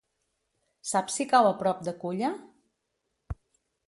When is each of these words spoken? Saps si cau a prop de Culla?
Saps 0.91 1.17
si 1.19 1.27
cau 1.33 1.49
a 1.49 1.53
prop 1.59 1.83
de 1.89 1.93
Culla? 2.05 2.31